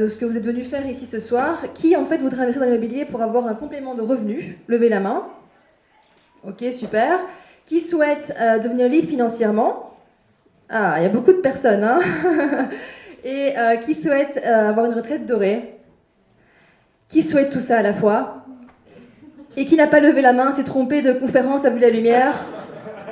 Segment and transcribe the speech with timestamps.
[0.00, 1.62] de ce que vous êtes venu faire ici ce soir.
[1.74, 5.00] Qui en fait voudrait investir dans l'immobilier pour avoir un complément de revenus Levez la
[5.00, 5.24] main.
[6.46, 7.18] Ok, super.
[7.66, 9.94] Qui souhaite euh, devenir libre financièrement
[10.70, 11.84] Ah, il y a beaucoup de personnes.
[11.84, 12.00] Hein
[13.24, 15.74] Et euh, qui souhaite euh, avoir une retraite dorée
[17.10, 18.46] Qui souhaite tout ça à la fois
[19.58, 22.46] Et qui n'a pas levé la main, s'est trompé de conférence, a vu la lumière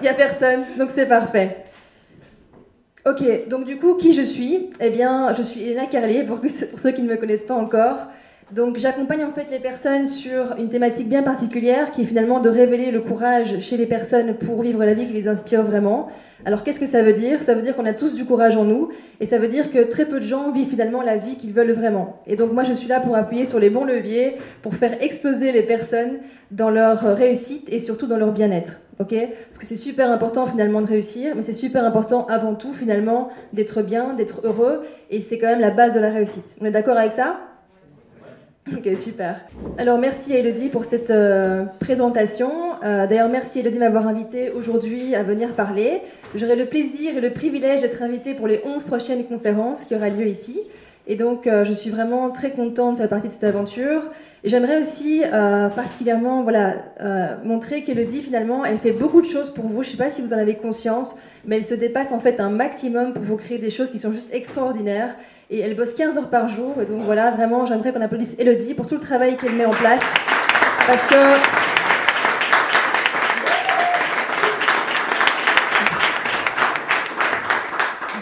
[0.00, 1.58] Il n'y a personne, donc c'est parfait.
[3.04, 4.70] Ok, donc du coup, qui je suis?
[4.78, 7.96] Eh bien, je suis Elena Carlier, pour, pour ceux qui ne me connaissent pas encore.
[8.52, 12.48] Donc j'accompagne en fait les personnes sur une thématique bien particulière qui est finalement de
[12.48, 16.10] révéler le courage chez les personnes pour vivre la vie qui les inspire vraiment.
[16.44, 17.42] Alors qu'est-ce que ça veut dire?
[17.42, 19.82] Ça veut dire qu'on a tous du courage en nous et ça veut dire que
[19.84, 22.20] très peu de gens vivent finalement la vie qu'ils veulent vraiment.
[22.26, 25.50] Et donc moi je suis là pour appuyer sur les bons leviers, pour faire exploser
[25.50, 26.18] les personnes
[26.50, 28.80] dans leur réussite et surtout dans leur bien-être.
[29.02, 29.14] Ok?
[29.48, 33.28] Parce que c'est super important finalement de réussir, mais c'est super important avant tout finalement
[33.52, 36.44] d'être bien, d'être heureux et c'est quand même la base de la réussite.
[36.60, 37.40] On est d'accord avec ça?
[38.70, 39.40] Ok, super.
[39.76, 42.50] Alors merci à Elodie pour cette euh, présentation.
[42.84, 46.00] Euh, d'ailleurs, merci Elodie de m'avoir invité aujourd'hui à venir parler.
[46.36, 50.10] J'aurai le plaisir et le privilège d'être invitée pour les 11 prochaines conférences qui aura
[50.10, 50.60] lieu ici.
[51.06, 54.02] Et donc, euh, je suis vraiment très contente de faire partie de cette aventure.
[54.44, 55.22] Et j'aimerais aussi
[55.76, 56.74] particulièrement voilà,
[57.44, 59.84] montrer qu'Elodie, finalement, elle fait beaucoup de choses pour vous.
[59.84, 62.40] Je ne sais pas si vous en avez conscience, mais elle se dépasse en fait
[62.40, 65.14] un maximum pour vous créer des choses qui sont juste extraordinaires
[65.48, 66.74] et elle bosse 15 heures par jour.
[66.82, 69.70] Et donc voilà, vraiment, j'aimerais qu'on applaudisse Elodie pour tout le travail qu'elle met en
[69.70, 70.02] place.
[70.88, 71.71] Parce que.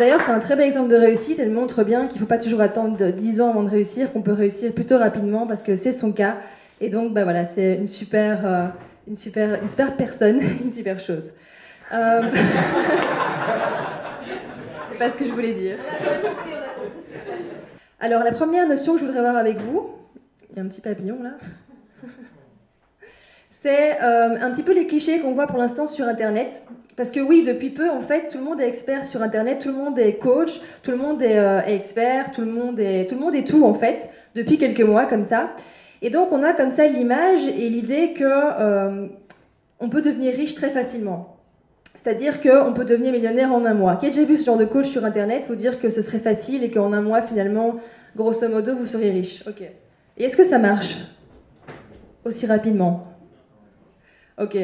[0.01, 1.39] D'ailleurs, c'est un très bel exemple de réussite.
[1.39, 4.23] Elle montre bien qu'il ne faut pas toujours attendre 10 ans avant de réussir, qu'on
[4.23, 6.39] peut réussir plutôt rapidement parce que c'est son cas.
[6.81, 8.67] Et donc, bah voilà, c'est une super, euh,
[9.07, 11.33] une, super, une super personne, une super chose.
[11.93, 12.23] Euh...
[14.91, 15.77] c'est pas ce que je voulais dire.
[18.01, 19.91] Alors, la première notion que je voudrais voir avec vous,
[20.49, 21.33] il y a un petit papillon là,
[23.63, 26.63] c'est euh, un petit peu les clichés qu'on voit pour l'instant sur Internet.
[26.97, 29.69] Parce que oui, depuis peu, en fait, tout le monde est expert sur Internet, tout
[29.69, 33.07] le monde est coach, tout le monde est, euh, expert, tout le monde est,
[33.47, 35.51] tout en fait, depuis quelques mois comme ça.
[36.03, 39.07] Et donc, on a comme ça l'image et l'idée que euh,
[39.79, 41.37] on peut devenir riche très facilement.
[41.97, 43.97] C'est-à-dire qu'on peut devenir millionnaire en un mois.
[43.97, 46.19] Qui a déjà vu ce genre de coach sur Internet vous dire que ce serait
[46.19, 47.77] facile et qu'en un mois, finalement,
[48.17, 49.45] grosso modo, vous seriez riche.
[49.47, 49.63] Ok.
[50.17, 50.97] Et est-ce que ça marche
[52.25, 53.07] aussi rapidement?
[54.41, 54.57] Ok.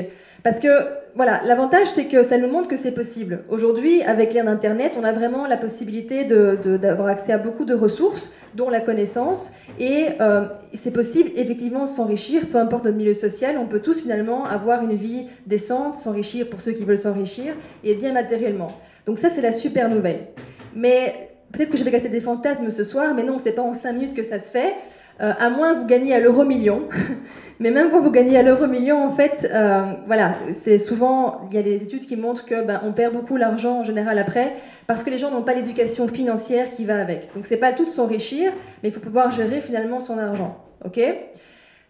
[0.42, 0.68] Parce que,
[1.16, 3.44] voilà, l'avantage, c'est que ça nous montre que c'est possible.
[3.48, 8.30] Aujourd'hui, avec l'ère d'Internet, on a vraiment la possibilité d'avoir accès à beaucoup de ressources,
[8.54, 9.50] dont la connaissance.
[9.78, 10.44] Et euh,
[10.74, 13.56] c'est possible, effectivement, s'enrichir, peu importe notre milieu social.
[13.58, 17.94] On peut tous, finalement, avoir une vie décente, s'enrichir pour ceux qui veulent s'enrichir, et
[17.94, 18.68] bien matériellement.
[19.06, 20.26] Donc ça, c'est la super nouvelle.
[20.74, 23.72] Mais peut-être que je vais casser des fantasmes ce soir, mais non, c'est pas en
[23.72, 24.74] 5 minutes que ça se fait.
[25.20, 26.82] Euh, à moins que vous gagnez à l'euro million.
[27.58, 31.56] Mais même quand vous gagnez à l'euro million, en fait, euh, voilà, c'est souvent, il
[31.56, 34.52] y a des études qui montrent que ben, on perd beaucoup l'argent en général après,
[34.86, 37.32] parce que les gens n'ont pas l'éducation financière qui va avec.
[37.34, 40.58] Donc c'est pas tout de s'enrichir, mais il faut pouvoir gérer finalement son argent.
[40.84, 41.00] Ok?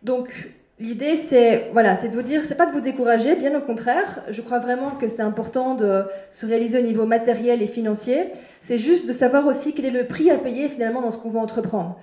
[0.04, 0.28] Donc
[0.78, 4.22] l'idée c'est, voilà, c'est de vous dire, c'est pas de vous décourager, bien au contraire.
[4.30, 8.26] Je crois vraiment que c'est important de se réaliser au niveau matériel et financier.
[8.62, 11.30] C'est juste de savoir aussi quel est le prix à payer finalement dans ce qu'on
[11.30, 11.98] va entreprendre.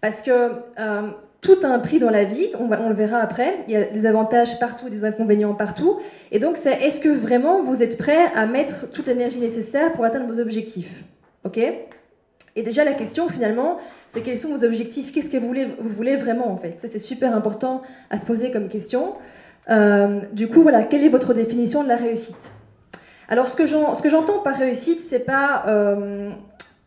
[0.00, 3.74] Parce que euh, tout a un prix dans la vie, on, le verra après, il
[3.74, 5.98] y a des avantages partout, des inconvénients partout.
[6.32, 10.04] Et donc, c'est est-ce que vraiment vous êtes prêt à mettre toute l'énergie nécessaire pour
[10.04, 11.04] atteindre vos objectifs?
[11.44, 11.58] Ok?
[11.58, 13.78] Et déjà, la question finalement,
[14.12, 15.12] c'est quels sont vos objectifs?
[15.12, 16.78] Qu'est-ce que vous voulez, vous voulez vraiment en fait?
[16.80, 19.14] Ça, c'est super important à se poser comme question.
[19.68, 22.50] Euh, du coup, voilà, quelle est votre définition de la réussite?
[23.28, 25.64] Alors, ce que j'entends par réussite, c'est pas.
[25.68, 26.30] Euh,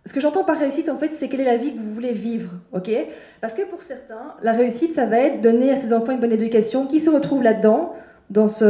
[0.09, 2.13] ce que j'entends par réussite, en fait, c'est quelle est la vie que vous voulez
[2.13, 2.89] vivre, ok?
[3.41, 6.31] Parce que pour certains, la réussite, ça va être donner à ses enfants une bonne
[6.31, 6.87] éducation.
[6.87, 7.93] Qui se retrouve là-dedans
[8.31, 8.65] Dans ce...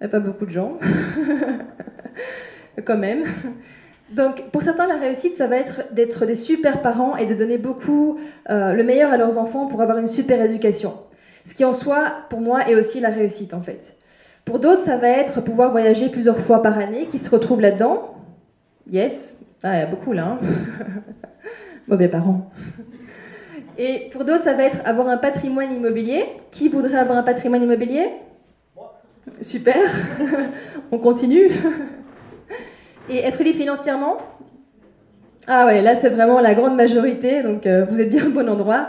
[0.00, 0.78] n'y a pas beaucoup de gens.
[2.86, 3.24] Quand même.
[4.12, 7.58] Donc, pour certains, la réussite, ça va être d'être des super parents et de donner
[7.58, 8.18] beaucoup
[8.48, 10.94] euh, le meilleur à leurs enfants pour avoir une super éducation.
[11.46, 13.94] Ce qui en soi, pour moi, est aussi la réussite, en fait.
[14.46, 18.14] Pour d'autres, ça va être pouvoir voyager plusieurs fois par année, qui se retrouvent là-dedans.
[18.90, 20.26] Yes, ah, il y a beaucoup là.
[20.26, 20.38] Hein.
[21.88, 22.50] Mauvais parents.
[23.78, 26.24] Et pour d'autres, ça va être avoir un patrimoine immobilier.
[26.50, 28.10] Qui voudrait avoir un patrimoine immobilier?
[29.40, 29.90] Super.
[30.92, 31.50] On continue.
[33.08, 34.18] Et être libre financièrement?
[35.46, 38.48] Ah ouais, là c'est vraiment la grande majorité, donc euh, vous êtes bien au bon
[38.48, 38.88] endroit.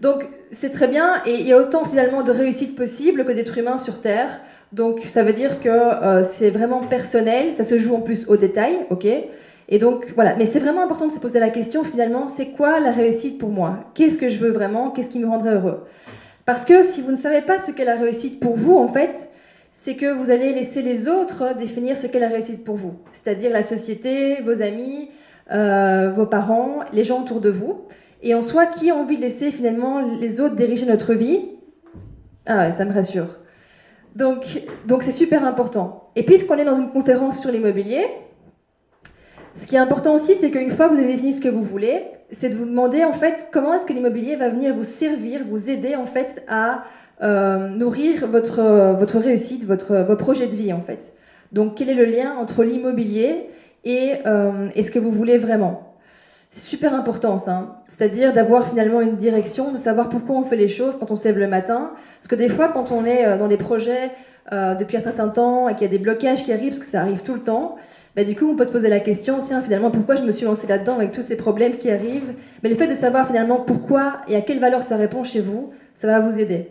[0.00, 3.56] Donc c'est très bien, et il y a autant finalement de réussite possible que d'êtres
[3.56, 4.40] humains sur Terre.
[4.72, 8.36] Donc ça veut dire que euh, c'est vraiment personnel, ça se joue en plus au
[8.36, 9.06] détail, ok?
[9.68, 12.80] Et donc voilà, mais c'est vraiment important de se poser la question finalement, c'est quoi
[12.80, 13.90] la réussite pour moi?
[13.94, 14.90] Qu'est-ce que je veux vraiment?
[14.90, 15.84] Qu'est-ce qui me rendrait heureux?
[16.46, 19.30] Parce que si vous ne savez pas ce qu'est la réussite pour vous, en fait,
[19.82, 23.50] c'est que vous allez laisser les autres définir ce qu'est la réussite pour vous, c'est-à-dire
[23.50, 25.10] la société, vos amis,
[25.52, 27.82] euh, vos parents, les gens autour de vous.
[28.22, 31.40] Et en soi, qui a envie de laisser finalement les autres diriger notre vie?
[32.46, 33.28] Ah ouais, ça me rassure.
[34.16, 36.10] Donc, donc c'est super important.
[36.16, 38.06] Et puisqu'on est dans une conférence sur l'immobilier,
[39.60, 41.62] ce qui est important aussi, c'est qu'une fois que vous avez défini ce que vous
[41.62, 45.40] voulez, c'est de vous demander en fait comment est-ce que l'immobilier va venir vous servir,
[45.48, 46.84] vous aider en fait à
[47.22, 51.14] euh, nourrir votre, votre réussite, votre, vos projets de vie en fait.
[51.52, 53.48] Donc quel est le lien entre l'immobilier
[53.84, 55.94] et, euh, et ce que vous voulez vraiment?
[56.52, 57.76] C'est super important ça, hein.
[57.88, 61.24] c'est-à-dire d'avoir finalement une direction, de savoir pourquoi on fait les choses quand on se
[61.24, 61.92] lève le matin.
[62.20, 64.10] Parce que des fois quand on est euh, dans des projets
[64.50, 67.00] depuis un certain temps et qu'il y a des blocages qui arrivent, parce que ça
[67.00, 67.76] arrive tout le temps,
[68.16, 70.44] bah, du coup, on peut se poser la question, tiens, finalement, pourquoi je me suis
[70.44, 72.34] lancé là-dedans avec tous ces problèmes qui arrivent?
[72.62, 75.72] Mais le fait de savoir finalement pourquoi et à quelle valeur ça répond chez vous,
[76.00, 76.70] ça va vous aider.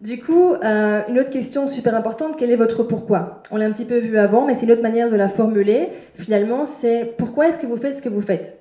[0.00, 3.42] Du coup, euh, une autre question super importante, quel est votre pourquoi?
[3.50, 5.88] On l'a un petit peu vu avant, mais c'est une autre manière de la formuler.
[6.14, 8.58] Finalement, c'est pourquoi est-ce que vous faites ce que vous faites?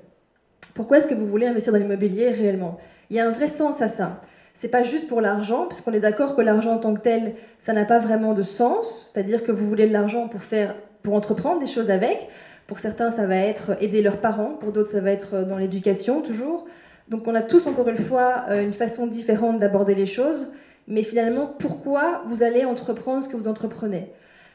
[0.73, 2.77] Pourquoi est-ce que vous voulez investir dans l'immobilier réellement?
[3.09, 4.21] Il y a un vrai sens à ça.
[4.59, 7.73] C'est pas juste pour l'argent, puisqu'on est d'accord que l'argent en tant que tel, ça
[7.73, 9.09] n'a pas vraiment de sens.
[9.11, 12.27] C'est-à-dire que vous voulez de l'argent pour faire, pour entreprendre des choses avec.
[12.67, 14.51] Pour certains, ça va être aider leurs parents.
[14.59, 16.67] Pour d'autres, ça va être dans l'éducation toujours.
[17.07, 20.51] Donc, on a tous encore une fois euh, une façon différente d'aborder les choses
[20.89, 24.11] mais finalement, pourquoi vous allez entreprendre ce que vous entreprenez?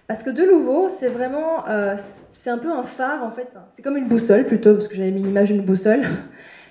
[0.08, 1.96] Parce que de nouveau, c'est vraiment, euh,
[2.34, 5.12] c'est un peu un phare en fait, c'est comme une boussole plutôt, parce que j'avais
[5.12, 6.02] mis l'image d'une boussole.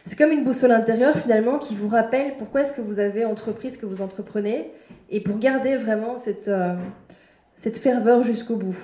[0.05, 3.71] C'est comme une boussole intérieure finalement qui vous rappelle pourquoi est-ce que vous avez entrepris
[3.71, 4.71] ce que vous entreprenez
[5.09, 6.75] et pour garder vraiment cette, euh,
[7.57, 8.75] cette ferveur jusqu'au bout.